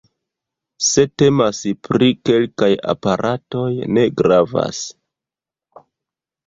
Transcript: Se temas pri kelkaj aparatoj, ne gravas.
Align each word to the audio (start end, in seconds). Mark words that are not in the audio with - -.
Se 0.85 1.03
temas 1.21 1.59
pri 1.89 2.07
kelkaj 2.31 2.71
aparatoj, 2.95 3.69
ne 3.95 4.09
gravas. 4.23 4.83